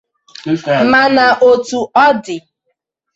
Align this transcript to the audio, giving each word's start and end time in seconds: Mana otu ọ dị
Mana 0.91 1.25
otu 1.49 1.79
ọ 2.03 2.07
dị 2.23 2.37